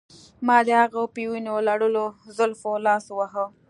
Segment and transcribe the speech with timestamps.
[0.45, 2.05] ما د هغې په وینو لړلو
[2.37, 3.45] زلفو لاس واهه